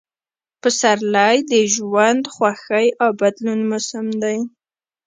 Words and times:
پسرلی– 0.61 1.35
د 1.51 1.53
ژوند، 1.75 2.23
خوښۍ 2.33 2.87
او 3.01 3.09
بدلون 3.21 3.59
موسم 3.69 4.05